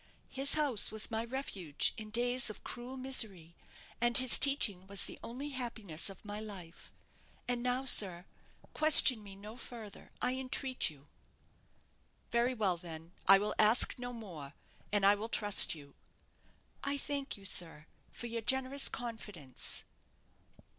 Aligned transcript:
His 0.31 0.53
house 0.55 0.91
was 0.91 1.11
my 1.11 1.23
refuge 1.23 1.93
in 1.95 2.09
days 2.09 2.49
of 2.49 2.63
cruel 2.63 2.97
misery, 2.97 3.53
and 4.01 4.17
his 4.17 4.39
teaching 4.39 4.87
was 4.87 5.05
the 5.05 5.19
only 5.23 5.49
happiness 5.49 6.09
of 6.09 6.25
my 6.25 6.39
life. 6.39 6.91
And 7.47 7.61
now, 7.61 7.85
sir, 7.85 8.25
question 8.73 9.21
me 9.21 9.35
no 9.35 9.57
further, 9.57 10.09
I 10.19 10.33
entreat 10.33 10.89
you." 10.89 11.05
"Very 12.31 12.55
well, 12.55 12.77
then, 12.77 13.11
I 13.27 13.37
will 13.37 13.53
ask 13.59 13.93
no 13.99 14.11
more; 14.11 14.53
and 14.91 15.05
I 15.05 15.13
will 15.13 15.29
trust 15.29 15.75
you." 15.75 15.93
"I 16.83 16.97
thank 16.97 17.37
you, 17.37 17.45
sir, 17.45 17.85
for 18.11 18.25
your 18.25 18.41
generous 18.41 18.89
confidence." 18.89 19.83